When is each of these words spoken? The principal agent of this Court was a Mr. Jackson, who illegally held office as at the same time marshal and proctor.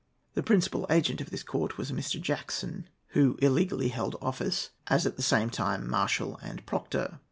The 0.33 0.41
principal 0.41 0.87
agent 0.89 1.21
of 1.21 1.29
this 1.29 1.43
Court 1.43 1.77
was 1.77 1.91
a 1.91 1.93
Mr. 1.93 2.19
Jackson, 2.19 2.89
who 3.09 3.37
illegally 3.39 3.89
held 3.89 4.15
office 4.19 4.71
as 4.87 5.05
at 5.05 5.15
the 5.15 5.21
same 5.21 5.51
time 5.51 5.87
marshal 5.87 6.37
and 6.41 6.65
proctor. 6.65 7.19